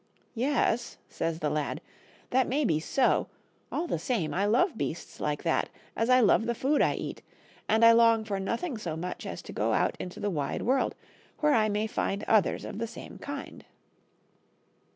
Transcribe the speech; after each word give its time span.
"Yes." 0.49 0.97
says 1.09 1.41
the 1.41 1.51
lad," 1.51 1.79
that 2.31 2.47
may 2.47 2.65
be 2.65 2.79
so, 2.79 3.27
all 3.71 3.85
the 3.85 3.99
same 3.99 4.33
I 4.33 4.47
love 4.47 4.75
beasts 4.75 5.19
like 5.19 5.43
that 5.43 5.69
botontkriocr 5.95 5.95
lo 5.95 5.99
f^n^ 5.99 6.01
b^^banh 6.01 6.01
):(6 6.01 6.01
BEARSKIN. 6.01 6.01
as 6.01 6.09
I 6.09 6.19
love 6.21 6.45
the 6.47 6.55
food 6.55 6.81
I 6.81 6.93
eat, 6.95 7.21
and 7.69 7.85
I 7.85 7.91
long 7.91 8.25
for 8.25 8.39
nothing 8.39 8.77
so 8.79 8.95
much 8.97 9.27
as 9.27 9.43
to 9.43 9.53
go 9.53 9.73
out 9.73 9.95
into 9.99 10.19
the 10.19 10.31
wide 10.31 10.63
world, 10.63 10.95
where 11.41 11.53
I 11.53 11.69
may 11.69 11.85
find 11.85 12.23
others 12.23 12.65
of 12.65 12.79
the 12.79 12.87
same 12.87 13.19
kind." 13.19 13.63